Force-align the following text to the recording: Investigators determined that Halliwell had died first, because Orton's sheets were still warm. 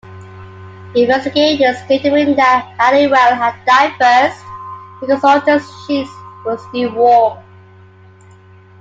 Investigators 0.95 1.77
determined 1.87 2.35
that 2.35 2.73
Halliwell 2.79 3.35
had 3.35 3.53
died 3.67 3.93
first, 3.99 4.43
because 4.99 5.23
Orton's 5.23 5.61
sheets 5.85 6.09
were 6.43 6.57
still 6.57 6.91
warm. 6.95 7.37